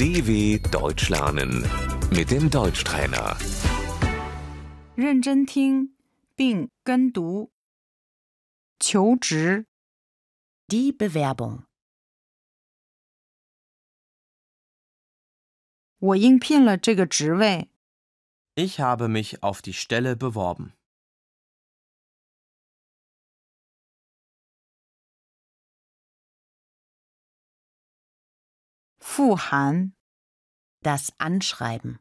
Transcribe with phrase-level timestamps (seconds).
[0.00, 1.62] DW Deutsch lernen
[2.10, 3.36] mit dem Deutschtrainer.
[4.94, 5.94] 认真听
[6.34, 7.50] 并跟读。
[8.78, 9.66] 求职，
[10.68, 11.64] Die Bewerbung.
[15.98, 17.70] 我应聘了这个职位。
[18.54, 20.72] Ich habe mich auf die Stelle beworben.
[29.03, 29.95] Fuhan,
[30.83, 31.99] das Anschreiben.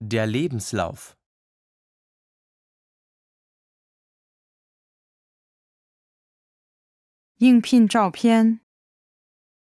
[0.00, 1.16] Der Lebenslauf.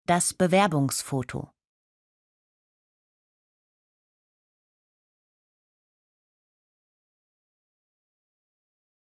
[0.06, 1.50] Das Bewerbungsfoto.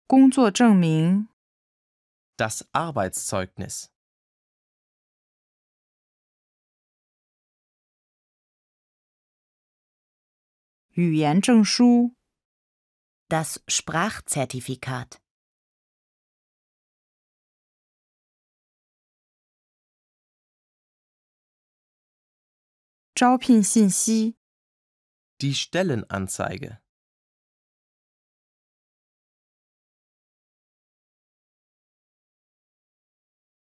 [0.10, 1.28] 工作证明，
[2.38, 3.90] Das Arbeitszeugnis.
[10.92, 12.16] 语言证书，
[13.28, 15.20] Das Sprachzertifikat.
[23.14, 24.36] 招聘信息，
[25.40, 26.82] Die Stellenanzeige.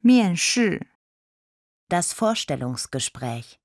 [0.06, 0.78] 面试。
[1.88, 3.58] Das Vorstellungsgespräch.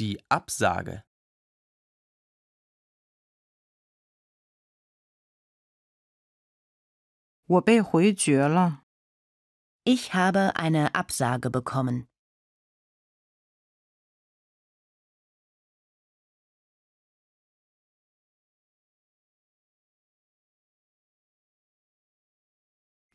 [0.00, 1.04] Die Absage.
[9.84, 12.08] Ich habe eine Absage bekommen.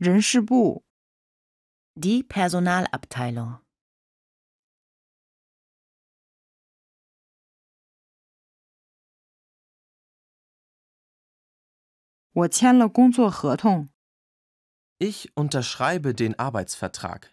[0.00, 0.84] 人事部，
[1.94, 3.60] Die Personalabteilung.
[12.32, 13.88] 我签了工作合同。
[14.98, 17.32] Ich unterschreibe den Arbeitsvertrag.